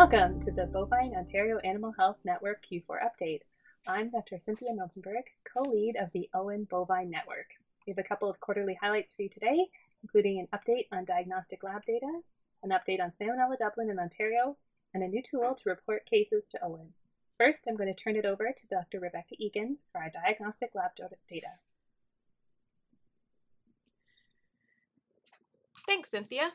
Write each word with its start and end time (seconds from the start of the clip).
Welcome 0.00 0.40
to 0.40 0.50
the 0.50 0.64
Bovine 0.64 1.14
Ontario 1.14 1.58
Animal 1.58 1.92
Health 1.92 2.16
Network 2.24 2.64
Q4 2.64 3.00
update. 3.04 3.40
I'm 3.86 4.08
Dr. 4.08 4.38
Cynthia 4.38 4.70
Miltenburg, 4.70 5.24
co 5.44 5.60
lead 5.60 5.96
of 5.96 6.10
the 6.12 6.30
OAHN 6.32 6.68
Bovine 6.70 7.10
Network. 7.10 7.48
We 7.86 7.90
have 7.90 7.98
a 7.98 8.08
couple 8.08 8.30
of 8.30 8.40
quarterly 8.40 8.78
highlights 8.80 9.12
for 9.12 9.20
you 9.20 9.28
today, 9.28 9.66
including 10.02 10.40
an 10.40 10.48
update 10.58 10.86
on 10.90 11.04
diagnostic 11.04 11.62
lab 11.62 11.84
data, 11.84 12.20
an 12.62 12.70
update 12.70 12.98
on 12.98 13.10
Salmonella 13.10 13.58
Dublin 13.58 13.90
in 13.90 13.98
Ontario, 13.98 14.56
and 14.94 15.02
a 15.02 15.06
new 15.06 15.22
tool 15.22 15.54
to 15.54 15.68
report 15.68 16.08
cases 16.08 16.48
to 16.48 16.58
OAHN. 16.64 16.94
First, 17.36 17.66
I'm 17.68 17.76
going 17.76 17.94
to 17.94 18.02
turn 18.02 18.16
it 18.16 18.24
over 18.24 18.54
to 18.56 18.66
Dr. 18.68 19.00
Rebecca 19.00 19.34
Egan 19.38 19.76
for 19.92 20.00
our 20.00 20.08
diagnostic 20.08 20.70
lab 20.74 20.92
data. 21.28 21.58
Thanks, 25.86 26.08
Cynthia. 26.08 26.52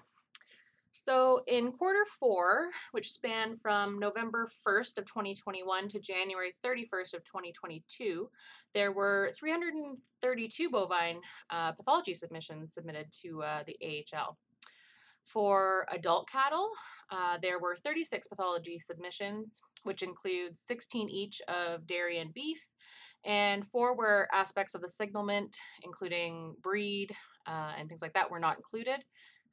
So 0.97 1.43
in 1.47 1.73
quarter 1.73 2.05
four, 2.05 2.69
which 2.93 3.11
spanned 3.11 3.59
from 3.59 3.99
November 3.99 4.47
1st 4.65 4.97
of 4.97 5.05
2021 5.05 5.89
to 5.89 5.99
January 5.99 6.53
31st 6.63 7.15
of 7.15 7.25
2022, 7.25 8.29
there 8.73 8.93
were 8.93 9.33
332 9.37 10.69
bovine 10.69 11.19
uh, 11.49 11.73
pathology 11.73 12.13
submissions 12.13 12.73
submitted 12.73 13.07
to 13.23 13.43
uh, 13.43 13.63
the 13.67 13.75
AHL. 13.83 14.37
For 15.25 15.85
adult 15.91 16.29
cattle, 16.29 16.69
uh, 17.11 17.39
there 17.41 17.59
were 17.59 17.75
36 17.75 18.29
pathology 18.29 18.79
submissions, 18.79 19.59
which 19.83 20.01
includes 20.01 20.61
16 20.61 21.09
each 21.09 21.41
of 21.49 21.85
dairy 21.85 22.19
and 22.19 22.33
beef, 22.33 22.65
and 23.25 23.67
four 23.67 23.97
were 23.97 24.29
aspects 24.31 24.75
of 24.75 24.81
the 24.81 24.87
signalment, 24.87 25.57
including 25.83 26.55
breed 26.63 27.13
uh, 27.47 27.73
and 27.77 27.89
things 27.89 28.01
like 28.01 28.13
that, 28.13 28.31
were 28.31 28.39
not 28.39 28.55
included. 28.55 29.03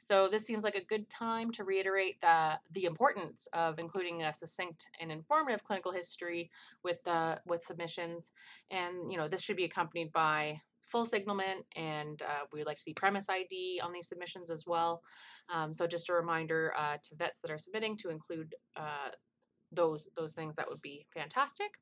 So 0.02 0.29
this 0.29 0.45
seems 0.45 0.65
like 0.65 0.74
a 0.74 0.85
good 0.85 1.09
time 1.09 1.51
to 1.52 1.65
reiterate 1.65 2.21
the, 2.21 2.59
the 2.73 2.85
importance 2.85 3.46
of 3.52 3.79
including 3.79 4.23
a 4.23 4.35
succinct 4.35 4.88
and 5.01 5.13
informative 5.13 5.65
clinical 5.65 5.93
history 5.93 6.51
with 6.82 7.07
uh, 7.07 7.37
with 7.46 7.63
submissions, 7.63 8.32
and 8.71 9.10
you 9.10 9.16
know 9.16 9.29
this 9.29 9.43
should 9.43 9.57
be 9.57 9.65
accompanied 9.65 10.13
by 10.13 10.60
full 10.82 11.07
signalment, 11.07 11.65
and 11.76 12.23
uh, 12.23 12.45
we 12.52 12.59
would 12.59 12.66
like 12.66 12.76
to 12.76 12.82
see 12.82 12.95
premise 12.95 13.29
ID 13.29 13.80
on 13.82 13.93
these 13.93 14.09
submissions 14.09 14.51
as 14.51 14.66
well. 14.66 15.02
Um, 15.52 15.73
so 15.73 15.87
just 15.87 16.09
a 16.09 16.13
reminder 16.13 16.73
uh, 16.76 16.96
to 17.02 17.15
vets 17.15 17.41
that 17.41 17.51
are 17.51 17.59
submitting 17.59 17.96
to 17.98 18.10
include 18.10 18.54
uh, 18.76 19.10
those 19.71 20.10
those 20.16 20.32
things 20.32 20.57
that 20.57 20.69
would 20.69 20.82
be 20.82 21.07
fantastic. 21.15 21.79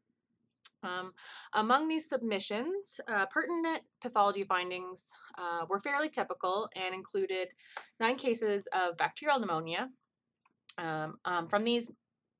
Um, 0.83 1.13
among 1.55 1.89
these 1.89 2.09
submissions, 2.09 3.01
uh, 3.09 3.27
pertinent 3.27 3.83
pathology 4.01 4.45
findings 4.45 5.07
uh, 5.39 5.67
were 5.69 5.79
fairly 5.79 6.09
typical 6.09 6.69
and 6.75 6.95
included 6.95 7.49
nine 7.99 8.17
cases 8.17 8.67
of 8.73 8.97
bacterial 8.97 9.39
pneumonia. 9.39 9.89
Um, 10.79 11.17
um, 11.25 11.49
from 11.49 11.65
these, 11.65 11.91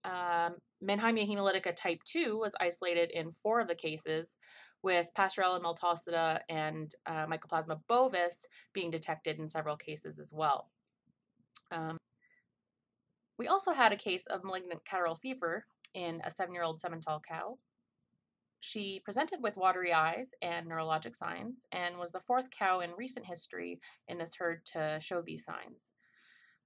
um, 0.05 0.57
Mannheimia 0.83 1.29
hemolytica 1.29 1.75
type 1.77 2.01
2 2.05 2.39
was 2.39 2.55
isolated 2.61 3.11
in 3.11 3.31
four 3.33 3.61
of 3.61 3.69
the 3.69 3.75
cases, 3.75 4.39
with 4.83 5.09
Pasteurella 5.17 5.61
multocida 5.61 6.41
and 6.49 6.95
uh, 7.07 7.27
Mycoplasma 7.27 7.81
bovis 7.89 8.47
being 8.73 8.91
detected 8.91 9.39
in 9.39 9.49
several 9.49 9.77
cases 9.77 10.19
as 10.19 10.33
well. 10.33 10.71
Um, 11.71 11.99
we 13.39 13.49
also 13.49 13.73
had 13.73 13.93
a 13.93 13.97
case 13.97 14.27
of 14.27 14.45
malignant 14.45 14.81
catarrhal 14.85 15.19
fever 15.19 15.65
in 15.95 16.21
a 16.25 16.31
seven 16.31 16.55
year 16.55 16.63
old 16.63 16.81
Simmental 16.81 17.21
cow. 17.23 17.59
She 18.61 19.01
presented 19.05 19.43
with 19.43 19.57
watery 19.57 19.93
eyes 19.93 20.35
and 20.43 20.69
neurologic 20.69 21.17
signs 21.17 21.67
and 21.73 21.99
was 21.99 22.13
the 22.13 22.21
fourth 22.21 22.51
cow 22.51 22.81
in 22.81 22.91
recent 22.93 23.27
history 23.27 23.81
in 24.07 24.19
this 24.19 24.35
herd 24.35 24.65
to 24.67 24.99
show 25.01 25.23
these 25.23 25.45
signs. 25.45 25.93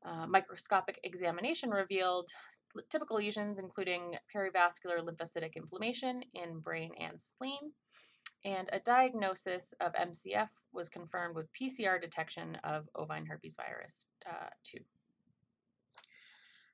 Uh, 0.04 0.26
microscopic 0.26 1.00
examination 1.04 1.70
revealed 1.70 2.28
typical 2.90 3.16
lesions, 3.16 3.58
including 3.58 4.16
perivascular 4.34 4.98
lymphocytic 4.98 5.54
inflammation 5.54 6.22
in 6.34 6.58
brain 6.58 6.90
and 6.98 7.20
spleen, 7.20 7.72
and 8.44 8.68
a 8.72 8.80
diagnosis 8.80 9.72
of 9.80 9.92
MCF 9.94 10.48
was 10.72 10.88
confirmed 10.88 11.36
with 11.36 11.52
PCR 11.52 12.00
detection 12.00 12.56
of 12.64 12.88
ovine 12.94 13.26
herpes 13.26 13.56
virus 13.56 14.08
uh, 14.28 14.48
2. 14.64 14.78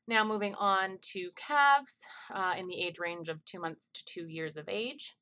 Now 0.06 0.24
moving 0.24 0.54
on 0.56 0.98
to 1.12 1.30
calves 1.36 2.04
uh, 2.34 2.54
in 2.58 2.66
the 2.66 2.80
age 2.80 2.98
range 2.98 3.28
of 3.28 3.44
two 3.44 3.60
months 3.60 3.90
to 3.94 4.04
two 4.06 4.26
years 4.26 4.56
of 4.56 4.68
age. 4.68 5.14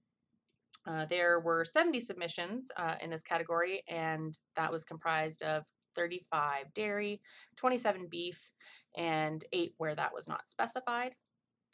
Uh, 0.86 1.04
there 1.06 1.40
were 1.40 1.64
70 1.64 2.00
submissions 2.00 2.70
uh, 2.76 2.94
in 3.02 3.10
this 3.10 3.22
category, 3.22 3.82
and 3.88 4.38
that 4.56 4.72
was 4.72 4.84
comprised 4.84 5.42
of 5.42 5.64
35 5.94 6.72
dairy, 6.74 7.20
27 7.56 8.06
beef, 8.08 8.52
and 8.96 9.44
8 9.52 9.74
where 9.76 9.94
that 9.94 10.14
was 10.14 10.28
not 10.28 10.48
specified. 10.48 11.14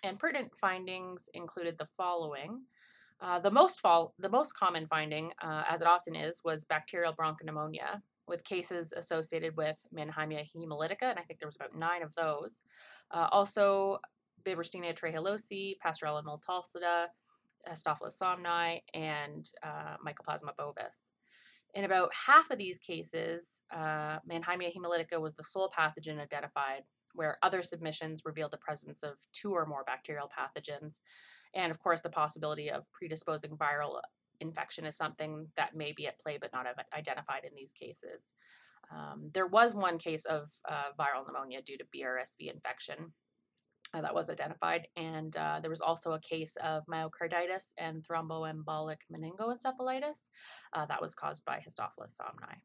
And 0.03 0.19
pertinent 0.19 0.53
findings 0.57 1.29
included 1.35 1.79
the 1.79 1.87
following. 1.87 2.63
Uh, 3.21 3.39
the 3.39 3.51
most 3.51 3.81
fall, 3.81 4.15
the 4.19 4.29
most 4.29 4.57
common 4.57 4.87
finding, 4.87 5.31
uh, 5.43 5.63
as 5.69 5.81
it 5.81 5.87
often 5.87 6.17
is, 6.17 6.43
was 6.45 6.65
bacterial 6.65 7.13
bronchopneumonia, 7.13 8.03
with 8.27 8.45
cases 8.45 8.93
associated 8.97 9.57
with 9.57 9.85
Mannheimia 9.95 10.49
hemolytica, 10.57 11.03
and 11.03 11.19
I 11.19 11.23
think 11.23 11.39
there 11.39 11.49
was 11.49 11.57
about 11.57 11.77
nine 11.77 12.03
of 12.03 12.15
those. 12.15 12.65
Uh, 13.11 13.29
also, 13.31 13.99
Bibersteinia 14.45 14.95
trehalosi, 14.99 15.77
Pasteurella 15.85 16.23
multocida, 16.25 17.07
Staphylococcus 17.73 18.21
somni, 18.21 18.81
and 18.93 19.51
uh, 19.63 19.97
Mycoplasma 20.07 20.57
bovis. 20.57 21.13
In 21.75 21.85
about 21.85 22.11
half 22.15 22.51
of 22.51 22.59
these 22.59 22.79
cases, 22.79 23.63
uh, 23.75 24.19
Mannheimia 24.31 24.73
hemolytica 24.75 25.21
was 25.21 25.35
the 25.35 25.43
sole 25.43 25.71
pathogen 25.77 26.21
identified, 26.21 26.83
where 27.15 27.39
other 27.43 27.63
submissions 27.63 28.23
revealed 28.25 28.53
the 28.53 28.59
presence 28.59 29.03
of 29.03 29.15
two 29.33 29.53
or 29.53 29.67
more 29.67 29.85
bacterial 29.85 30.31
pathogens. 30.31 31.01
And 31.55 31.71
of 31.71 31.81
course, 31.81 32.01
the 32.01 32.11
possibility 32.11 32.71
of 32.71 32.85
predisposing 32.93 33.57
viral 33.57 34.01
infection 34.41 34.87
is 34.87 34.97
something 34.97 35.47
that 35.57 35.77
may 35.77 35.93
be 35.93 36.07
at 36.07 36.19
play 36.19 36.39
but 36.41 36.53
not 36.53 36.67
identified 36.97 37.45
in 37.45 37.55
these 37.55 37.73
cases. 37.73 38.33
Um, 38.91 39.31
there 39.33 39.47
was 39.47 39.75
one 39.75 39.99
case 39.99 40.25
of 40.25 40.51
uh, 40.69 40.91
viral 40.99 41.27
pneumonia 41.27 41.63
due 41.63 41.79
to 41.79 41.85
BRSV 41.85 42.53
infection 42.53 43.13
uh, 43.95 44.01
that 44.01 44.15
was 44.15 44.29
identified, 44.29 44.89
and 44.97 45.37
uh, 45.37 45.61
there 45.61 45.71
was 45.71 45.81
also 45.81 46.13
a 46.13 46.21
case 46.21 46.57
of 46.63 46.85
myocarditis 46.87 47.73
and 47.79 48.03
thromboembolic 48.03 48.99
meningoencephalitis 49.13 50.31
uh, 50.73 50.85
that 50.87 51.01
was 51.01 51.15
caused 51.15 51.45
by 51.45 51.57
Haemophilus 51.57 52.17
somni. 52.21 52.57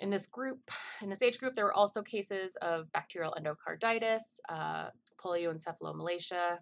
In 0.00 0.10
this 0.10 0.26
group, 0.26 0.70
in 1.02 1.08
this 1.08 1.22
age 1.22 1.38
group, 1.38 1.54
there 1.54 1.64
were 1.64 1.72
also 1.72 2.02
cases 2.02 2.56
of 2.62 2.90
bacterial 2.92 3.34
endocarditis, 3.38 4.38
uh, 4.48 4.90
polioencephalomalacia, 5.20 6.58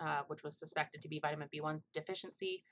uh, 0.00 0.22
which 0.28 0.42
was 0.42 0.58
suspected 0.58 1.00
to 1.02 1.08
be 1.08 1.18
vitamin 1.20 1.48
B1 1.54 1.80
deficiency, 1.92 2.62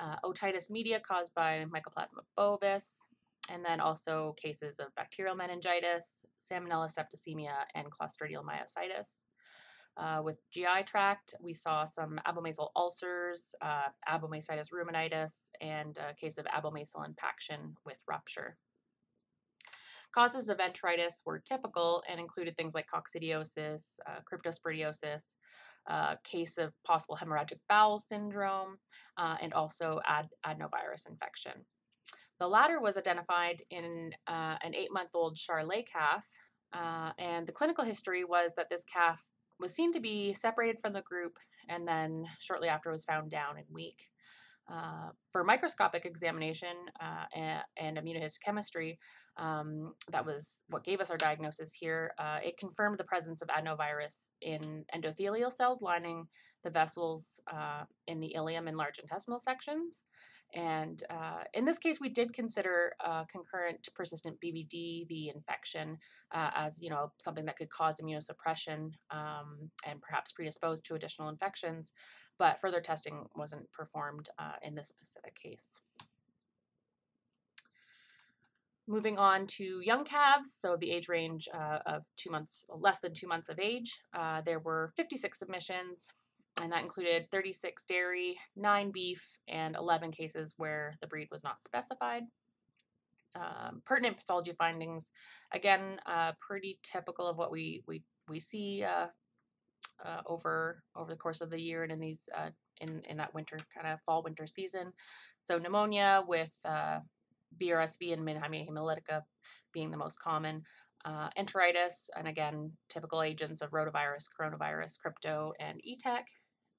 uh, 0.00 0.16
otitis 0.24 0.70
media 0.70 1.00
caused 1.00 1.34
by 1.34 1.64
Mycoplasma 1.72 2.22
bovis, 2.36 3.06
and 3.52 3.64
then 3.64 3.80
also 3.80 4.34
cases 4.40 4.78
of 4.78 4.94
bacterial 4.94 5.36
meningitis, 5.36 6.24
Salmonella 6.40 6.90
septicemia, 6.90 7.64
and 7.74 7.88
Clostridial 7.90 8.44
myositis. 8.44 9.22
Uh, 9.96 10.20
with 10.24 10.38
GI 10.50 10.82
tract, 10.86 11.34
we 11.40 11.52
saw 11.52 11.84
some 11.84 12.18
abomasal 12.26 12.70
ulcers, 12.74 13.54
uh, 13.60 13.88
abomasitis 14.08 14.70
ruminitis, 14.72 15.50
and 15.60 15.98
a 15.98 16.14
case 16.14 16.36
of 16.38 16.46
abomasal 16.46 17.06
impaction 17.06 17.76
with 17.84 17.98
rupture. 18.08 18.56
Causes 20.14 20.48
of 20.48 20.58
enteritis 20.58 21.26
were 21.26 21.40
typical 21.40 22.04
and 22.08 22.20
included 22.20 22.56
things 22.56 22.72
like 22.72 22.86
coccidiosis, 22.86 23.98
uh, 24.06 24.20
cryptosporidiosis, 24.30 25.34
uh, 25.90 26.14
case 26.22 26.56
of 26.56 26.72
possible 26.84 27.16
hemorrhagic 27.16 27.58
bowel 27.68 27.98
syndrome, 27.98 28.78
uh, 29.16 29.36
and 29.40 29.52
also 29.52 30.00
ad- 30.06 30.28
adenovirus 30.46 31.08
infection. 31.08 31.52
The 32.38 32.46
latter 32.46 32.80
was 32.80 32.96
identified 32.96 33.60
in 33.70 34.12
uh, 34.28 34.56
an 34.62 34.72
eight 34.74 34.92
month 34.92 35.10
old 35.14 35.36
Charolais 35.36 35.84
calf, 35.84 36.24
uh, 36.72 37.10
and 37.18 37.44
the 37.44 37.52
clinical 37.52 37.84
history 37.84 38.24
was 38.24 38.52
that 38.56 38.68
this 38.68 38.84
calf 38.84 39.24
was 39.58 39.74
seen 39.74 39.92
to 39.92 40.00
be 40.00 40.32
separated 40.32 40.80
from 40.80 40.92
the 40.92 41.02
group 41.02 41.38
and 41.68 41.88
then 41.88 42.24
shortly 42.38 42.68
after 42.68 42.92
was 42.92 43.04
found 43.04 43.30
down 43.30 43.56
and 43.56 43.66
weak. 43.68 44.10
Uh, 44.72 45.10
for 45.30 45.44
microscopic 45.44 46.06
examination 46.06 46.74
uh, 46.98 47.24
and, 47.36 47.62
and, 47.76 47.98
immunohistochemistry, 47.98 48.96
um, 49.36 49.92
that 50.10 50.24
was 50.24 50.62
what 50.68 50.84
gave 50.84 51.00
us 51.00 51.10
our 51.10 51.18
diagnosis 51.18 51.74
here. 51.74 52.12
Uh, 52.18 52.38
it 52.42 52.56
confirmed 52.56 52.96
the 52.96 53.04
presence 53.04 53.42
of 53.42 53.48
adenovirus 53.48 54.30
in 54.40 54.84
endothelial 54.96 55.52
cells 55.52 55.82
lining 55.82 56.26
the 56.62 56.70
vessels 56.70 57.40
uh, 57.52 57.82
in 58.06 58.20
the 58.20 58.34
ileum 58.38 58.66
and 58.66 58.78
large 58.78 58.98
intestinal 58.98 59.38
sections. 59.38 60.04
And 60.52 61.02
uh, 61.10 61.42
in 61.52 61.64
this 61.64 61.78
case, 61.78 62.00
we 62.00 62.08
did 62.08 62.32
consider 62.32 62.92
uh, 63.04 63.24
concurrent 63.24 63.88
persistent 63.94 64.40
BVD, 64.40 65.34
infection, 65.34 65.98
uh, 66.32 66.50
as 66.54 66.80
you 66.80 66.90
know 66.90 67.12
something 67.18 67.44
that 67.46 67.56
could 67.56 67.70
cause 67.70 68.00
immunosuppression 68.00 68.92
um, 69.10 69.70
and 69.84 70.00
perhaps 70.00 70.32
predispose 70.32 70.80
to 70.82 70.94
additional 70.94 71.28
infections. 71.28 71.92
But 72.38 72.60
further 72.60 72.80
testing 72.80 73.26
wasn't 73.36 73.70
performed 73.72 74.28
uh, 74.38 74.56
in 74.62 74.74
this 74.74 74.88
specific 74.88 75.34
case. 75.40 75.80
Moving 78.86 79.18
on 79.18 79.46
to 79.46 79.80
young 79.82 80.04
calves, 80.04 80.52
so 80.52 80.76
the 80.76 80.90
age 80.90 81.08
range 81.08 81.48
uh, 81.54 81.78
of 81.86 82.04
two 82.16 82.30
months, 82.30 82.66
less 82.68 82.98
than 82.98 83.14
two 83.14 83.26
months 83.26 83.48
of 83.48 83.58
age, 83.58 84.02
uh, 84.12 84.42
there 84.42 84.58
were 84.58 84.92
56 84.96 85.38
submissions, 85.38 86.10
and 86.62 86.70
that 86.72 86.82
included 86.82 87.30
36 87.30 87.84
dairy, 87.84 88.38
9 88.56 88.90
beef, 88.90 89.38
and 89.48 89.76
11 89.76 90.12
cases 90.12 90.54
where 90.56 90.94
the 91.00 91.06
breed 91.06 91.28
was 91.30 91.44
not 91.44 91.62
specified. 91.62 92.22
Um, 93.34 93.82
pertinent 93.84 94.16
pathology 94.16 94.52
findings, 94.56 95.10
again, 95.52 95.98
uh, 96.06 96.32
pretty 96.40 96.78
typical 96.82 97.26
of 97.26 97.36
what 97.36 97.50
we 97.50 97.82
we 97.88 98.04
we 98.28 98.38
see 98.38 98.84
uh, 98.84 99.06
uh, 100.04 100.20
over 100.26 100.82
over 100.94 101.10
the 101.10 101.16
course 101.16 101.40
of 101.40 101.50
the 101.50 101.60
year 101.60 101.82
and 101.82 101.90
in 101.90 101.98
these 101.98 102.28
uh, 102.36 102.50
in 102.80 103.02
in 103.08 103.16
that 103.16 103.34
winter 103.34 103.58
kind 103.74 103.92
of 103.92 104.00
fall 104.02 104.22
winter 104.22 104.46
season. 104.46 104.92
So 105.42 105.58
pneumonia 105.58 106.22
with 106.26 106.52
uh, 106.64 107.00
BRSV 107.60 108.12
and 108.12 108.22
Mannheimia 108.22 108.68
hemolytica 108.68 109.22
being 109.72 109.90
the 109.90 109.96
most 109.96 110.20
common. 110.20 110.62
Uh, 111.04 111.28
enteritis, 111.38 112.08
and 112.16 112.26
again, 112.26 112.72
typical 112.88 113.20
agents 113.20 113.60
of 113.60 113.70
rotavirus, 113.72 114.24
coronavirus, 114.40 114.98
crypto, 114.98 115.52
and 115.60 115.78
ETEC. 115.86 116.22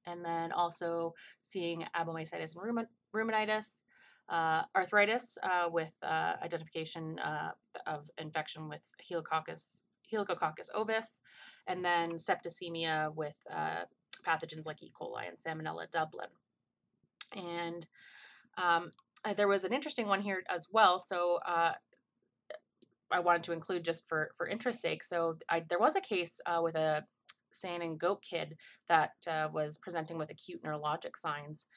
And 0.08 0.24
then 0.24 0.52
also 0.52 1.14
seeing 1.42 1.86
abomasitis 1.96 2.56
and 2.56 2.88
ruminitis, 3.14 3.84
uh, 4.30 4.64
arthritis 4.76 5.38
uh, 5.44 5.70
with 5.70 5.94
uh, 6.04 6.34
identification 6.44 7.20
uh, 7.20 7.52
of 7.86 8.10
infection 8.18 8.68
with 8.70 8.82
Helicobacter, 9.04 9.82
Helicobacter 10.12 10.70
ovis, 10.74 11.22
and 11.68 11.84
then 11.84 12.12
septicemia 12.12 13.14
with 13.16 13.36
uh, 13.52 13.84
pathogens 14.26 14.66
like 14.66 14.82
E. 14.82 14.92
coli 15.00 15.28
and 15.28 15.38
Salmonella 15.38 15.90
Dublin. 15.92 16.30
And 17.36 17.86
um, 18.58 18.92
uh, 19.24 19.34
there 19.34 19.48
was 19.48 19.64
an 19.64 19.74
interesting 19.74 20.08
one 20.08 20.22
here 20.22 20.44
as 20.50 20.68
well. 20.72 21.00
So 21.00 21.40
I 23.12 23.20
wanted 23.20 23.44
to 23.44 23.52
include 23.52 23.86
just 23.86 24.08
for 24.08 24.32
for 24.36 24.48
interest 24.48 24.82
sake. 24.82 25.04
So 25.04 25.38
I, 25.48 25.64
there 25.70 25.80
was 25.80 25.96
a 25.96 26.02
case 26.02 26.42
with 26.62 26.76
a 26.76 27.04
Saanen 27.64 27.98
goat 27.98 28.22
kid 28.22 28.56
that 28.88 29.14
was 29.54 29.78
presenting 29.78 30.18
with 30.18 30.32
acute 30.32 30.64
neurologic 30.64 31.16
signs. 31.16 31.68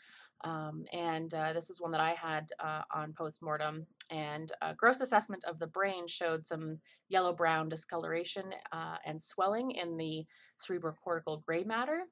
Um, 0.45 0.85
and 0.93 1.33
uh, 1.35 1.53
this 1.53 1.71
is 1.71 1.81
one 1.81 1.91
that 1.93 2.01
I 2.01 2.15
had 2.15 2.49
uh, 2.61 2.83
on 2.95 3.13
postmortem. 3.13 3.87
And 4.11 4.51
a 4.63 4.75
gross 4.75 5.01
assessment 5.01 5.45
of 5.45 5.59
the 5.59 5.67
brain 5.67 6.07
showed 6.07 6.47
some 6.47 6.79
yellow 7.09 7.33
brown 7.33 7.69
discoloration 7.69 8.45
uh, 8.73 8.97
and 9.05 9.21
swelling 9.21 9.73
in 9.73 9.97
the 9.97 10.25
cerebrocortical 10.59 11.45
gray 11.45 11.65
matter. 11.65 12.03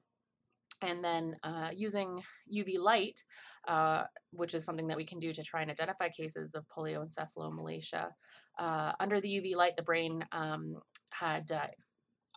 And 0.83 1.03
then 1.03 1.35
uh, 1.43 1.69
using 1.73 2.21
UV 2.53 2.77
light, 2.77 3.19
uh, 3.67 4.03
which 4.31 4.53
is 4.53 4.63
something 4.63 4.87
that 4.87 4.97
we 4.97 5.05
can 5.05 5.17
do 5.17 5.33
to 5.33 5.41
try 5.41 5.61
and 5.61 5.71
identify 5.71 6.09
cases 6.09 6.53
of 6.53 6.65
polioencephalomalacia, 6.67 8.09
uh, 8.59 8.91
under 8.99 9.19
the 9.19 9.29
UV 9.29 9.55
light, 9.55 9.75
the 9.75 9.83
brain 9.83 10.23
um, 10.31 10.75
had 11.09 11.49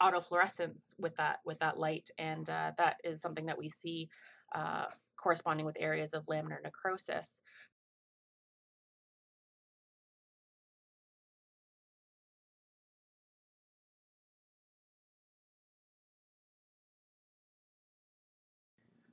autofluorescence 0.03 0.95
with 0.99 1.17
that 1.17 1.39
with 1.45 1.59
that 1.61 1.79
light, 1.79 2.11
and 2.19 2.47
that 2.47 2.97
is 3.05 3.21
something 3.21 3.47
that 3.47 3.59
we 3.59 3.69
see 3.69 4.09
uh, 4.55 4.87
corresponding 5.17 5.67
with 5.67 5.77
areas 5.79 6.15
of 6.15 6.27
laminar 6.27 6.63
necrosis. 6.63 7.41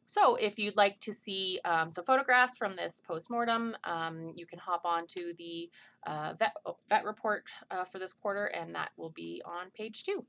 So 0.10 0.36
if 0.36 0.58
you'd 0.58 0.78
like 0.78 1.00
to 1.02 1.14
see 1.14 1.60
um, 1.66 1.92
some 1.92 2.06
photographs 2.06 2.56
from 2.58 2.78
this 2.78 3.02
postmortem, 3.06 3.76
um, 3.84 4.32
you 4.36 4.46
can 4.46 4.58
hop 4.58 4.86
on 4.86 5.06
to 5.08 5.34
the 5.38 5.70
uh, 6.08 6.34
vet, 6.40 6.54
oh, 6.66 6.78
vet 6.88 7.04
report 7.04 7.50
uh, 7.70 7.84
for 7.84 8.00
this 8.00 8.14
quarter, 8.14 8.46
and 8.46 8.74
that 8.74 8.92
will 8.96 9.10
be 9.10 9.42
on 9.46 9.70
page 9.76 10.04
two. 10.04 10.26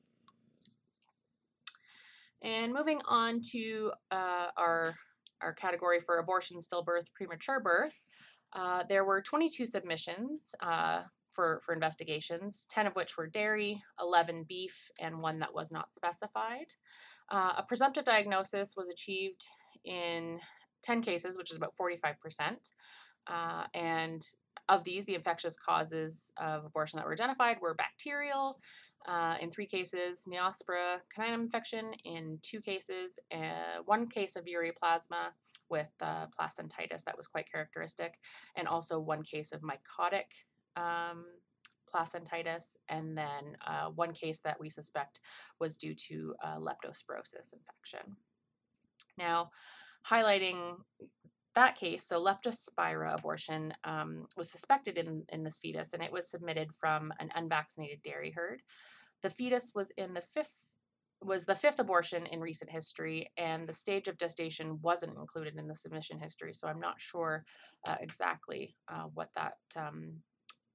And 2.43 2.73
moving 2.73 3.01
on 3.07 3.41
to 3.53 3.93
uh, 4.11 4.47
our 4.57 4.95
our 5.41 5.53
category 5.53 6.01
for 6.01 6.19
abortion, 6.19 6.59
stillbirth, 6.59 7.13
premature 7.15 7.61
birth, 7.61 7.95
uh, 8.55 8.83
there 8.89 9.05
were 9.05 9.21
22 9.21 9.67
submissions 9.67 10.55
uh, 10.61 11.03
for, 11.29 11.61
for 11.65 11.75
investigations, 11.75 12.67
10 12.71 12.87
of 12.87 12.97
which 12.97 13.17
were 13.17 13.27
dairy, 13.27 13.83
11 14.01 14.47
beef, 14.49 14.91
and 14.99 15.21
one 15.21 15.39
that 15.39 15.53
was 15.53 15.71
not 15.71 15.93
specified. 15.93 16.67
Uh, 17.31 17.53
a 17.59 17.63
presumptive 17.63 18.05
diagnosis 18.05 18.75
was 18.77 18.89
achieved 18.89 19.45
in 19.85 20.41
10 20.83 21.03
cases, 21.03 21.37
which 21.37 21.51
is 21.51 21.57
about 21.57 21.75
45%. 21.81 22.15
Uh, 23.27 23.65
and 23.75 24.23
of 24.69 24.85
these, 24.85 25.05
the 25.05 25.15
infectious 25.15 25.57
causes 25.57 26.33
of 26.37 26.65
abortion 26.65 26.99
that 26.99 27.07
were 27.07 27.13
identified 27.13 27.57
were 27.61 27.75
bacterial, 27.75 28.61
uh, 29.07 29.37
in 29.41 29.51
three 29.51 29.67
cases, 29.67 30.29
Neospora 30.31 30.99
caninum 31.17 31.43
infection 31.43 31.93
in 32.05 32.39
two 32.43 32.61
cases, 32.61 33.19
uh, 33.33 33.83
one 33.85 34.07
case 34.07 34.37
of 34.37 34.45
ureaplasma 34.45 35.31
with 35.71 35.89
uh, 36.03 36.27
placentitis 36.39 37.05
that 37.05 37.17
was 37.17 37.27
quite 37.27 37.51
characteristic, 37.51 38.19
and 38.57 38.67
also 38.67 38.99
one 38.99 39.23
case 39.23 39.53
of 39.53 39.63
mycotic 39.63 40.25
um, 40.77 41.25
placentitis, 41.95 42.77
and 42.89 43.17
then 43.17 43.57
uh, 43.67 43.87
one 43.95 44.13
case 44.13 44.41
that 44.41 44.61
we 44.61 44.69
suspect 44.69 45.21
was 45.59 45.77
due 45.77 45.95
to 45.95 46.35
leptospirosis 46.59 47.55
infection. 47.55 48.17
Now, 49.17 49.51
highlighting 50.07 50.77
that 51.59 51.75
case, 51.75 52.07
so 52.07 52.23
leptospira 52.23 53.15
abortion 53.19 53.73
um, 53.85 54.27
was 54.37 54.51
suspected 54.51 54.97
in, 54.97 55.25
in 55.33 55.43
this 55.43 55.59
fetus, 55.59 55.93
and 55.93 56.03
it 56.03 56.13
was 56.13 56.31
submitted 56.31 56.69
from 56.73 57.13
an 57.19 57.31
unvaccinated 57.35 58.01
dairy 58.03 58.31
herd. 58.31 58.63
The 59.23 59.31
fetus 59.31 59.73
was 59.75 59.91
in 59.97 60.15
the 60.15 60.21
fifth 60.21 60.55
was 61.21 61.45
the 61.45 61.55
fifth 61.55 61.81
abortion 61.81 62.27
in 62.27 62.41
recent 62.41 62.71
history, 62.71 63.29
and 63.37 63.67
the 63.67 63.73
stage 63.73 64.07
of 64.07 64.19
gestation 64.19 64.79
wasn't 64.83 65.19
included 65.19 65.57
in 65.59 65.67
the 65.67 65.75
submission 65.75 66.17
history. 66.21 66.53
So 66.53 66.69
I'm 66.69 66.79
not 66.79 67.01
sure 67.01 67.45
uh, 67.89 67.97
exactly 68.01 68.77
uh, 68.87 69.07
what 69.15 69.31
that 69.35 69.55
um, 69.77 70.13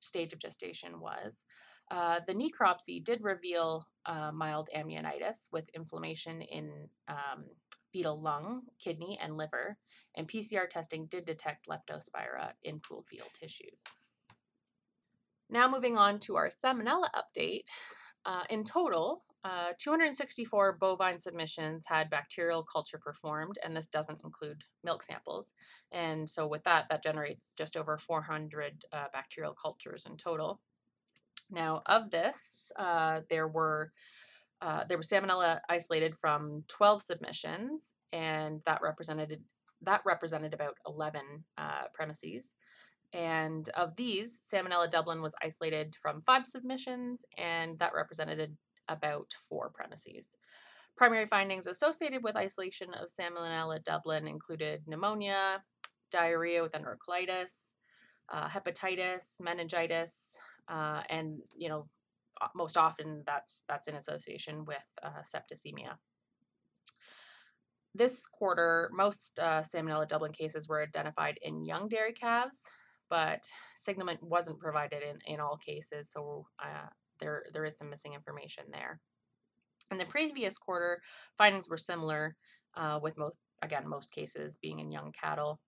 stage 0.01 0.33
of 0.33 0.39
gestation 0.39 0.99
was. 0.99 1.45
Uh, 1.91 2.19
the 2.27 2.33
necropsy 2.33 3.01
did 3.01 3.23
reveal 3.23 3.87
uh, 4.05 4.31
mild 4.33 4.69
amnionitis 4.75 5.47
with 5.53 5.65
inflammation 5.73 6.41
in 6.41 6.89
um, 7.07 7.45
fetal 7.93 8.19
lung, 8.19 8.63
kidney, 8.79 9.17
and 9.21 9.37
liver, 9.37 9.77
and 10.15 10.27
PCR 10.27 10.67
testing 10.67 11.05
did 11.05 11.25
detect 11.25 11.67
leptospira 11.67 12.51
in 12.63 12.79
pooled 12.79 13.05
fetal 13.07 13.29
tissues. 13.39 13.83
Now 15.49 15.69
moving 15.69 15.97
on 15.97 16.19
to 16.19 16.35
our 16.35 16.49
salmonella 16.49 17.09
update. 17.15 17.63
Uh, 18.25 18.43
in 18.49 18.63
total, 18.63 19.23
uh, 19.43 19.73
264 19.77 20.77
bovine 20.79 21.19
submissions 21.19 21.85
had 21.85 22.09
bacterial 22.09 22.63
culture 22.63 22.97
performed, 22.97 23.59
and 23.63 23.75
this 23.75 23.87
doesn't 23.87 24.21
include 24.23 24.63
milk 24.83 25.03
samples. 25.03 25.51
And 25.91 26.29
so, 26.29 26.47
with 26.47 26.63
that, 26.63 26.85
that 26.89 27.03
generates 27.03 27.53
just 27.57 27.75
over 27.75 27.97
400 27.97 28.85
uh, 28.91 29.05
bacterial 29.11 29.53
cultures 29.53 30.05
in 30.05 30.15
total. 30.15 30.61
Now, 31.51 31.83
of 31.85 32.09
this, 32.09 32.71
uh, 32.77 33.21
there 33.29 33.49
were 33.49 33.91
uh, 34.63 34.85
there 34.87 34.97
was 34.97 35.09
salmonella 35.09 35.59
isolated 35.69 36.15
from 36.15 36.63
12 36.69 37.01
submissions, 37.01 37.95
and 38.13 38.61
that 38.65 38.81
represented 38.81 39.41
that 39.81 40.01
represented 40.05 40.53
about 40.53 40.77
11 40.87 41.21
uh, 41.57 41.83
premises. 41.93 42.53
And 43.11 43.67
of 43.75 43.95
these, 43.97 44.41
Salmonella 44.41 44.89
Dublin 44.89 45.21
was 45.21 45.35
isolated 45.43 45.95
from 46.01 46.21
five 46.21 46.47
submissions, 46.47 47.25
and 47.37 47.77
that 47.79 47.93
represented 47.93 48.55
about 48.87 49.33
four 49.47 49.69
premises. 49.69 50.29
Primary 50.95 51.27
findings 51.27 51.67
associated 51.67 52.23
with 52.23 52.37
isolation 52.37 52.93
of 52.93 53.09
Salmonella 53.09 53.83
Dublin 53.83 54.27
included 54.27 54.81
pneumonia, 54.87 55.61
diarrhea 56.09 56.63
with 56.63 56.71
enterocolitis, 56.71 57.73
uh, 58.31 58.47
hepatitis, 58.47 59.41
meningitis, 59.41 60.37
uh, 60.69 61.01
and 61.09 61.39
you 61.55 61.67
know 61.67 61.87
most 62.55 62.77
often 62.77 63.23
that's 63.25 63.63
that's 63.67 63.87
in 63.87 63.95
association 63.95 64.65
with 64.65 64.83
uh, 65.01 65.21
septicemia. 65.23 65.97
This 67.95 68.25
quarter, 68.25 68.89
most 68.91 69.39
uh, 69.39 69.61
Salmonella 69.61 70.07
Dublin 70.07 70.31
cases 70.31 70.67
were 70.67 70.81
identified 70.81 71.37
in 71.43 71.63
young 71.63 71.87
dairy 71.87 72.13
calves, 72.13 72.67
but 73.09 73.47
signalement 73.77 74.21
wasn't 74.23 74.59
provided 74.59 75.03
in, 75.03 75.19
in 75.31 75.39
all 75.39 75.57
cases, 75.57 76.11
so 76.11 76.47
uh, 76.59 76.87
there, 77.19 77.45
there 77.53 77.65
is 77.65 77.77
some 77.77 77.91
missing 77.91 78.13
information 78.13 78.63
there. 78.71 78.99
In 79.91 79.99
the 79.99 80.05
previous 80.05 80.57
quarter, 80.57 81.01
findings 81.37 81.69
were 81.69 81.77
similar, 81.77 82.35
uh, 82.75 82.99
with 82.99 83.15
most, 83.15 83.37
again, 83.61 83.87
most 83.87 84.11
cases 84.11 84.57
being 84.59 84.79
in 84.79 84.91
young 84.91 85.11
cattle. 85.11 85.59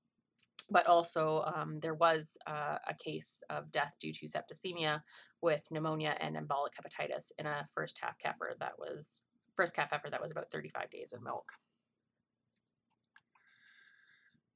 But 0.69 0.87
also, 0.87 1.43
um, 1.55 1.79
there 1.79 1.93
was 1.93 2.37
uh, 2.47 2.77
a 2.87 2.93
case 2.95 3.43
of 3.49 3.71
death 3.71 3.95
due 3.99 4.11
to 4.13 4.25
septicemia 4.25 5.01
with 5.41 5.65
pneumonia 5.69 6.15
and 6.19 6.35
embolic 6.35 6.73
hepatitis 6.73 7.31
in 7.37 7.45
a 7.45 7.65
first 7.73 7.99
half 8.01 8.15
heifer 8.23 8.55
that 8.59 8.73
was 8.79 9.23
first 9.55 9.75
calf 9.75 9.89
heifer 9.91 10.09
that 10.09 10.21
was 10.21 10.31
about 10.31 10.49
35 10.49 10.89
days 10.89 11.13
in 11.13 11.23
milk. 11.23 11.51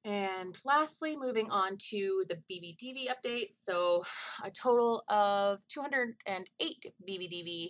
And 0.06 0.58
lastly, 0.66 1.18
moving 1.18 1.50
on 1.52 1.78
to 1.90 2.24
the 2.28 2.36
BVDV 2.50 3.10
update. 3.10 3.50
So, 3.52 4.04
a 4.44 4.50
total 4.50 5.04
of 5.10 5.60
208 5.68 6.94
BVDV 7.08 7.70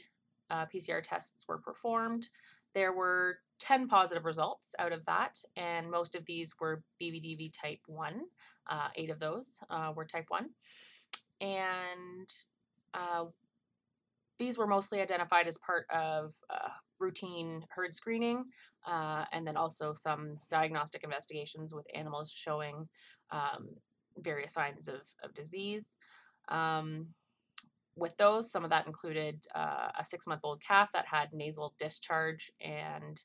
uh, 0.49 0.65
PCR 0.73 1.01
tests 1.03 1.45
were 1.47 1.57
performed. 1.57 2.27
There 2.73 2.93
were 2.93 3.39
10 3.59 3.87
positive 3.87 4.25
results 4.25 4.75
out 4.79 4.91
of 4.91 5.05
that, 5.05 5.41
and 5.55 5.89
most 5.89 6.15
of 6.15 6.25
these 6.25 6.53
were 6.59 6.83
BVDV 7.01 7.51
type 7.53 7.79
1. 7.87 8.21
Uh, 8.69 8.87
eight 8.95 9.09
of 9.09 9.19
those 9.19 9.61
uh, 9.69 9.91
were 9.95 10.05
type 10.05 10.25
1. 10.29 10.49
And 11.41 12.29
uh, 12.93 13.25
these 14.37 14.57
were 14.57 14.67
mostly 14.67 15.01
identified 15.01 15.47
as 15.47 15.57
part 15.57 15.85
of 15.89 16.33
uh, 16.49 16.69
routine 16.99 17.63
herd 17.69 17.93
screening, 17.93 18.45
uh, 18.87 19.25
and 19.31 19.45
then 19.45 19.57
also 19.57 19.93
some 19.93 20.37
diagnostic 20.49 21.03
investigations 21.03 21.73
with 21.73 21.85
animals 21.93 22.31
showing 22.31 22.87
um, 23.31 23.69
various 24.19 24.53
signs 24.53 24.87
of, 24.87 25.01
of 25.23 25.33
disease. 25.33 25.97
Um, 26.47 27.07
with 27.99 28.15
those, 28.17 28.51
some 28.51 28.63
of 28.63 28.69
that 28.69 28.87
included 28.87 29.45
uh, 29.55 29.89
a 29.97 30.03
six 30.03 30.27
month 30.27 30.41
old 30.43 30.61
calf 30.61 30.91
that 30.93 31.05
had 31.05 31.33
nasal 31.33 31.73
discharge, 31.77 32.51
and 32.61 33.21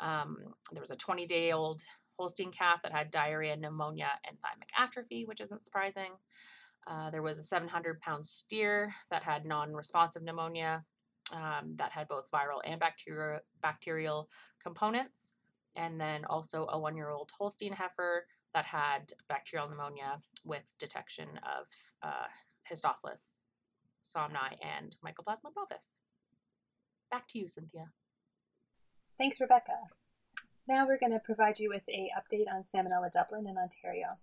um, 0.00 0.36
there 0.72 0.80
was 0.80 0.90
a 0.90 0.96
20 0.96 1.26
day 1.26 1.52
old 1.52 1.82
Holstein 2.18 2.50
calf 2.50 2.80
that 2.82 2.92
had 2.92 3.10
diarrhea, 3.10 3.56
pneumonia, 3.56 4.10
and 4.26 4.36
thymic 4.38 4.70
atrophy, 4.76 5.24
which 5.24 5.40
isn't 5.40 5.62
surprising. 5.62 6.12
Uh, 6.86 7.10
there 7.10 7.22
was 7.22 7.38
a 7.38 7.42
700 7.42 8.00
pound 8.00 8.24
steer 8.24 8.94
that 9.10 9.22
had 9.22 9.44
non 9.44 9.74
responsive 9.74 10.22
pneumonia 10.22 10.84
um, 11.34 11.74
that 11.76 11.92
had 11.92 12.08
both 12.08 12.30
viral 12.30 12.60
and 12.64 12.80
bacterial, 12.80 13.40
bacterial 13.62 14.28
components. 14.62 15.34
And 15.76 16.00
then 16.00 16.24
also 16.24 16.66
a 16.70 16.78
one 16.78 16.96
year 16.96 17.10
old 17.10 17.30
Holstein 17.38 17.72
heifer 17.72 18.26
that 18.54 18.64
had 18.64 19.12
bacterial 19.28 19.68
pneumonia 19.68 20.20
with 20.44 20.72
detection 20.78 21.28
of 21.44 21.66
uh, 22.02 22.26
Histophilus 22.68 23.42
somni 24.02 24.56
and 24.62 24.96
Mycoplasma 25.04 25.52
bovis. 25.54 26.00
Back 27.10 27.26
to 27.28 27.38
you, 27.38 27.48
Cynthia. 27.48 27.90
Thanks, 29.18 29.40
Rebecca. 29.40 29.72
Now 30.68 30.86
we're 30.86 30.98
going 30.98 31.12
to 31.12 31.18
provide 31.18 31.58
you 31.58 31.70
with 31.70 31.88
a 31.88 32.10
update 32.16 32.46
on 32.52 32.62
Salmonella 32.62 33.10
Dublin 33.10 33.46
in 33.46 33.56
Ontario. 33.56 34.18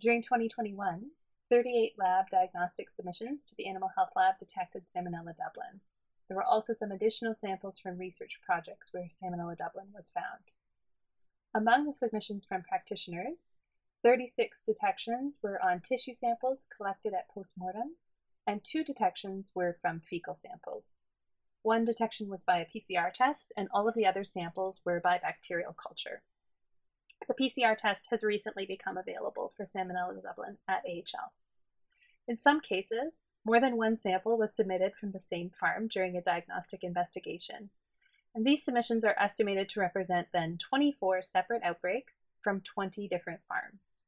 During 0.00 0.22
2021, 0.22 1.10
38 1.50 1.92
lab 1.98 2.26
diagnostic 2.30 2.90
submissions 2.90 3.44
to 3.44 3.54
the 3.56 3.68
Animal 3.68 3.90
Health 3.96 4.10
Lab 4.16 4.38
detected 4.38 4.84
Salmonella 4.84 5.34
Dublin. 5.36 5.80
There 6.26 6.36
were 6.36 6.44
also 6.44 6.74
some 6.74 6.90
additional 6.90 7.34
samples 7.34 7.78
from 7.78 7.98
research 7.98 8.38
projects 8.44 8.92
where 8.92 9.08
Salmonella 9.08 9.56
Dublin 9.56 9.88
was 9.94 10.10
found. 10.10 10.52
Among 11.54 11.86
the 11.86 11.94
submissions 11.94 12.44
from 12.44 12.62
practitioners, 12.62 13.56
36 14.02 14.62
detections 14.62 15.36
were 15.42 15.60
on 15.62 15.80
tissue 15.80 16.14
samples 16.14 16.66
collected 16.76 17.14
at 17.14 17.28
postmortem, 17.30 17.96
and 18.48 18.64
two 18.64 18.82
detections 18.82 19.52
were 19.54 19.76
from 19.78 20.00
fecal 20.00 20.34
samples. 20.34 20.84
One 21.60 21.84
detection 21.84 22.30
was 22.30 22.42
by 22.42 22.58
a 22.60 22.66
PCR 22.66 23.12
test, 23.12 23.52
and 23.58 23.68
all 23.74 23.86
of 23.86 23.94
the 23.94 24.06
other 24.06 24.24
samples 24.24 24.80
were 24.86 25.00
by 25.00 25.18
bacterial 25.18 25.74
culture. 25.74 26.22
The 27.28 27.34
PCR 27.34 27.76
test 27.76 28.06
has 28.10 28.24
recently 28.24 28.64
become 28.64 28.96
available 28.96 29.52
for 29.54 29.64
Salmonella 29.64 30.22
Dublin 30.22 30.56
at 30.66 30.82
AHL. 30.88 31.32
In 32.26 32.38
some 32.38 32.60
cases, 32.60 33.26
more 33.44 33.60
than 33.60 33.76
one 33.76 33.96
sample 33.96 34.38
was 34.38 34.56
submitted 34.56 34.94
from 34.98 35.10
the 35.10 35.20
same 35.20 35.50
farm 35.50 35.86
during 35.86 36.16
a 36.16 36.22
diagnostic 36.22 36.82
investigation, 36.82 37.68
and 38.34 38.46
these 38.46 38.64
submissions 38.64 39.04
are 39.04 39.16
estimated 39.20 39.68
to 39.70 39.80
represent 39.80 40.28
then 40.32 40.56
24 40.56 41.20
separate 41.20 41.62
outbreaks 41.62 42.28
from 42.40 42.62
20 42.62 43.08
different 43.08 43.40
farms. 43.46 44.06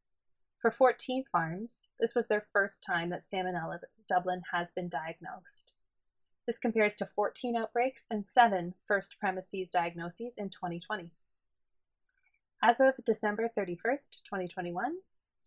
For 0.61 0.71
14 0.71 1.25
farms, 1.25 1.89
this 1.99 2.15
was 2.15 2.29
their 2.29 2.45
first 2.53 2.83
time 2.83 3.09
that 3.09 3.23
Salmonella 3.27 3.79
Dublin 4.07 4.43
has 4.53 4.71
been 4.71 4.91
diagnosed. 4.91 5.73
This 6.47 6.59
compares 6.59 6.97
to 6.97 7.07
14 7.07 7.57
outbreaks 7.57 8.07
and 8.11 8.27
7 8.27 8.75
first 8.87 9.19
premises 9.19 9.71
diagnoses 9.71 10.35
in 10.37 10.51
2020. 10.51 11.13
As 12.63 12.79
of 12.79 13.03
December 13.07 13.49
31st, 13.57 14.23
2021, 14.29 14.97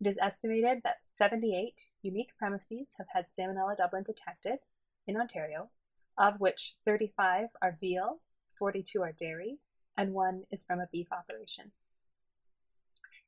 it 0.01 0.07
is 0.07 0.17
estimated 0.19 0.81
that 0.83 1.01
78 1.03 1.89
unique 2.01 2.31
premises 2.39 2.95
have 2.97 3.07
had 3.13 3.25
Salmonella 3.27 3.77
Dublin 3.77 4.03
detected 4.03 4.59
in 5.05 5.15
Ontario, 5.15 5.69
of 6.17 6.39
which 6.39 6.77
35 6.85 7.49
are 7.61 7.77
veal, 7.79 8.21
42 8.57 9.03
are 9.03 9.11
dairy, 9.11 9.59
and 9.95 10.13
one 10.13 10.45
is 10.51 10.63
from 10.63 10.79
a 10.79 10.89
beef 10.91 11.11
operation. 11.11 11.71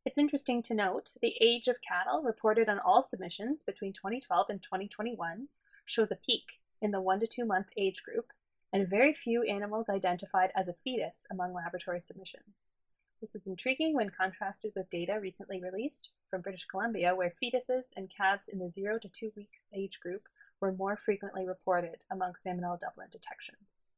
It's 0.05 0.19
interesting 0.19 0.61
to 0.63 0.75
note 0.75 1.13
the 1.19 1.33
age 1.41 1.67
of 1.67 1.81
cattle 1.81 2.21
reported 2.21 2.69
on 2.69 2.77
all 2.77 3.01
submissions 3.01 3.63
between 3.63 3.91
2012 3.91 4.45
and 4.51 4.61
2021 4.61 5.47
shows 5.83 6.11
a 6.11 6.15
peak 6.15 6.59
in 6.79 6.91
the 6.91 7.01
1 7.01 7.21
to 7.21 7.27
2 7.27 7.43
month 7.43 7.69
age 7.75 8.03
group, 8.03 8.27
and 8.71 8.87
very 8.87 9.13
few 9.13 9.41
animals 9.41 9.89
identified 9.89 10.51
as 10.55 10.69
a 10.69 10.75
fetus 10.83 11.25
among 11.31 11.55
laboratory 11.55 11.99
submissions. 11.99 12.69
This 13.19 13.33
is 13.33 13.47
intriguing 13.47 13.95
when 13.95 14.11
contrasted 14.11 14.73
with 14.75 14.91
data 14.91 15.17
recently 15.19 15.59
released 15.59 16.11
from 16.29 16.41
British 16.41 16.65
Columbia, 16.65 17.15
where 17.15 17.33
fetuses 17.41 17.87
and 17.95 18.11
calves 18.15 18.47
in 18.47 18.59
the 18.59 18.69
0 18.69 18.99
to 18.99 19.09
2 19.09 19.31
weeks 19.35 19.69
age 19.73 19.99
group 19.99 20.27
were 20.61 20.71
more 20.71 20.95
frequently 20.97 21.47
reported 21.47 22.03
among 22.11 22.33
Salmonella 22.33 22.79
Dublin 22.79 23.07
detections. 23.11 23.91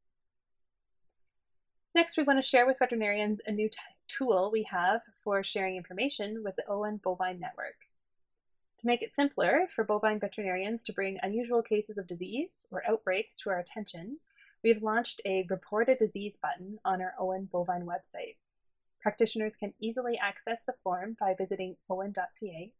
Next, 1.98 2.16
we 2.16 2.22
want 2.22 2.38
to 2.38 2.48
share 2.48 2.68
with 2.68 2.78
veterinarians 2.78 3.42
a 3.48 3.52
new 3.52 3.72
tool 4.08 4.52
we 4.54 4.62
have 4.70 5.02
for 5.24 5.44
sharing 5.44 5.78
information 5.78 6.44
with 6.44 6.56
the 6.56 6.64
OAHN 6.70 7.02
Bovine 7.02 7.40
Network. 7.40 7.88
To 8.78 8.86
make 8.86 9.02
it 9.02 9.16
simpler 9.16 9.66
for 9.68 9.84
bovine 9.84 10.20
veterinarians 10.20 10.84
to 10.84 10.94
bring 10.94 11.18
unusual 11.24 11.64
cases 11.64 11.98
of 11.98 12.06
disease 12.06 12.68
or 12.70 12.84
outbreaks 12.88 13.40
to 13.40 13.50
our 13.50 13.58
attention, 13.58 14.20
we 14.64 14.70
have 14.70 14.84
launched 14.84 15.22
a 15.26 15.48
Report 15.50 15.90
a 15.90 15.96
Disease 15.96 16.38
button 16.40 16.78
on 16.86 17.02
our 17.02 17.16
OAHN 17.20 17.50
Bovine 17.52 17.88
website. 17.88 18.36
Practitioners 19.02 19.58
can 19.58 19.74
easily 19.82 20.20
access 20.20 20.62
the 20.62 20.76
form 20.84 21.18
by 21.20 21.34
visiting 21.34 21.78
oahn.ca 21.90 22.74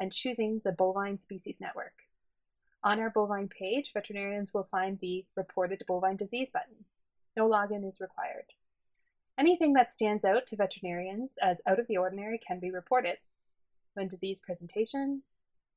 and 0.00 0.12
choosing 0.14 0.62
the 0.64 0.72
Bovine 0.72 1.18
Species 1.18 1.58
Network. 1.60 2.04
On 2.82 2.98
our 2.98 3.10
bovine 3.10 3.48
page, 3.48 3.90
veterinarians 3.92 4.54
will 4.54 4.64
find 4.64 4.98
the 4.98 5.26
Reported 5.36 5.84
Bovine 5.86 6.16
Disease 6.16 6.50
button. 6.50 6.86
No 7.36 7.46
login 7.46 7.86
is 7.86 8.00
required. 8.00 8.46
Anything 9.38 9.72
that 9.72 9.90
stands 9.90 10.24
out 10.24 10.46
to 10.46 10.56
veterinarians 10.56 11.36
as 11.42 11.62
out 11.66 11.80
of 11.80 11.86
the 11.86 11.96
ordinary 11.96 12.38
can 12.38 12.60
be 12.60 12.70
reported. 12.70 13.16
When 13.94 14.08
disease 14.08 14.40
presentation, 14.40 15.22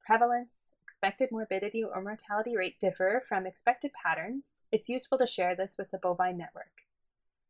prevalence, 0.06 0.72
expected 0.84 1.32
morbidity, 1.32 1.84
or 1.84 2.02
mortality 2.02 2.56
rate 2.56 2.80
differ 2.80 3.24
from 3.28 3.48
expected 3.48 3.92
patterns, 3.94 4.62
it's 4.72 4.90
useful 4.90 5.18
to 5.18 5.28
share 5.28 5.56
this 5.56 5.78
with 5.78 5.92
the 5.92 5.98
bovine 5.98 6.38
network. 6.38 6.84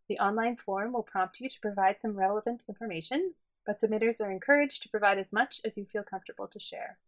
The 0.07 0.19
online 0.19 0.55
form 0.55 0.93
will 0.93 1.03
prompt 1.03 1.39
you 1.41 1.49
to 1.49 1.59
provide 1.59 1.99
some 1.99 2.15
relevant 2.15 2.65
information, 2.69 3.33
but 3.65 3.77
submitters 3.77 4.23
are 4.23 4.31
encouraged 4.31 4.83
to 4.83 4.89
provide 4.89 5.17
as 5.17 5.33
much 5.33 5.59
as 5.65 5.75
you 5.75 5.85
feel 5.85 6.03
comfortable 6.03 6.47
to 6.47 6.59
share. 6.59 6.99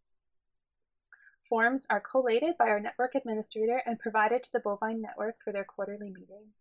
Forms 1.48 1.88
are 1.89 2.01
collated 2.01 2.58
by 2.58 2.68
our 2.68 2.80
network 2.80 3.16
administrator 3.16 3.82
and 3.86 4.00
provided 4.00 4.44
to 4.44 4.51
the 4.51 4.60
Bovine 4.60 5.01
Network 5.01 5.36
for 5.42 5.54
their 5.54 5.63
quarterly 5.63 6.10
meeting. 6.10 6.54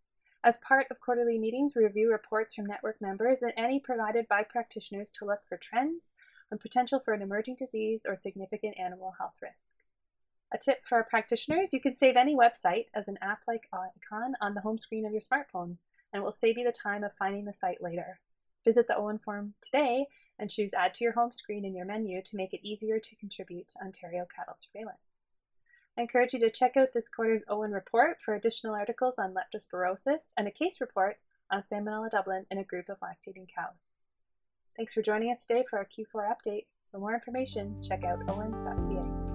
As 0.47 0.59
part 0.59 0.87
of 0.89 1.01
quarterly 1.01 1.37
meetings, 1.37 1.73
we 1.75 1.83
review 1.83 2.09
reports 2.09 2.53
from 2.53 2.67
network 2.67 3.01
members 3.01 3.41
and 3.41 3.51
any 3.57 3.81
provided 3.81 4.29
by 4.29 4.43
practitioners 4.43 5.11
to 5.11 5.25
look 5.25 5.41
for 5.45 5.57
trends 5.57 6.15
on 6.49 6.57
potential 6.57 7.01
for 7.03 7.13
an 7.13 7.21
emerging 7.21 7.57
disease 7.57 8.05
or 8.07 8.15
significant 8.15 8.79
animal 8.79 9.15
health 9.19 9.33
risk. 9.41 9.75
A 10.53 10.57
tip 10.57 10.85
for 10.85 10.99
our 10.99 11.03
practitioners 11.03 11.73
you 11.73 11.81
can 11.81 11.95
save 11.95 12.15
any 12.15 12.33
website 12.33 12.85
as 12.95 13.09
an 13.09 13.17
app 13.21 13.41
like 13.45 13.67
icon 13.73 14.35
on 14.39 14.53
the 14.53 14.61
home 14.61 14.77
screen 14.77 15.05
of 15.05 15.11
your 15.11 15.19
smartphone 15.19 15.79
and 16.13 16.21
it 16.21 16.23
will 16.23 16.31
save 16.31 16.57
you 16.57 16.63
the 16.63 16.71
time 16.71 17.03
of 17.03 17.11
finding 17.13 17.43
the 17.43 17.51
site 17.51 17.83
later. 17.83 18.21
Visit 18.63 18.87
the 18.87 18.95
OAHN 18.95 19.19
form 19.19 19.55
today 19.61 20.05
and 20.39 20.49
choose 20.49 20.73
Add 20.73 20.93
to 20.93 21.03
your 21.03 21.11
home 21.11 21.33
screen 21.33 21.65
in 21.65 21.75
your 21.75 21.85
menu 21.85 22.21
to 22.21 22.37
make 22.37 22.53
it 22.53 22.65
easier 22.65 23.01
to 23.01 23.15
contribute 23.17 23.67
to 23.67 23.83
Ontario 23.83 24.25
cattle 24.33 24.55
surveillance. 24.57 25.27
I 25.97 26.01
encourage 26.01 26.33
you 26.33 26.39
to 26.41 26.51
check 26.51 26.77
out 26.77 26.89
this 26.93 27.09
quarter's 27.09 27.43
OAHN 27.49 27.71
report 27.71 28.17
for 28.23 28.35
additional 28.35 28.75
articles 28.75 29.17
on 29.17 29.33
leptospirosis 29.33 30.31
and 30.37 30.47
a 30.47 30.51
case 30.51 30.79
report 30.79 31.17
on 31.49 31.63
Salmonella 31.63 32.11
Dublin 32.11 32.45
in 32.51 32.59
a 32.59 32.63
group 32.63 32.87
of 32.87 32.99
lactating 32.99 33.47
cows. 33.53 33.97
Thanks 34.75 34.93
for 34.93 35.01
joining 35.01 35.31
us 35.31 35.45
today 35.45 35.65
for 35.67 35.79
our 35.79 35.85
Q4 35.85 36.29
update. 36.29 36.65
For 36.91 36.99
more 36.99 37.15
information, 37.15 37.81
check 37.81 38.03
out 38.03 38.19
oahn.ca. 38.29 39.26